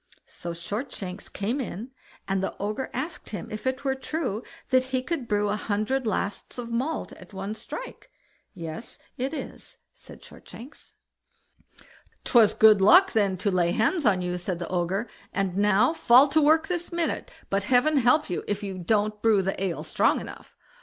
So 0.25 0.49
Shortshanks 0.51 1.29
came 1.31 1.61
in, 1.61 1.91
and 2.27 2.41
the 2.41 2.57
Ogre 2.59 2.89
asked 2.91 3.29
him 3.29 3.51
if 3.51 3.67
it 3.67 3.83
were 3.83 3.93
true 3.93 4.41
that 4.69 4.85
he 4.85 5.03
could 5.03 5.27
brew 5.27 5.47
a 5.49 5.55
hundred 5.55 6.07
lasts 6.07 6.57
of 6.57 6.71
malt 6.71 7.13
at 7.13 7.31
a 7.35 7.53
strike? 7.53 8.09
"Yes 8.55 8.97
it 9.19 9.31
is", 9.31 9.77
said 9.93 10.23
Shortshanks. 10.23 10.95
"Twas 12.23 12.55
good 12.55 12.81
luck 12.81 13.11
then 13.11 13.37
to 13.37 13.51
lay 13.51 13.73
hands 13.73 14.03
on 14.07 14.23
you", 14.23 14.39
said 14.39 14.57
the 14.57 14.69
Ogre, 14.69 15.07
"and 15.33 15.55
now 15.55 15.93
fall 15.93 16.27
to 16.29 16.41
work 16.41 16.67
this 16.67 16.91
minute; 16.91 17.29
but 17.51 17.65
heaven 17.65 17.97
help 17.97 18.27
you 18.27 18.43
if 18.47 18.63
you 18.63 18.79
don't 18.79 19.21
brew 19.21 19.43
the 19.43 19.63
ale 19.63 19.83
strong 19.83 20.19
enough." 20.19 20.57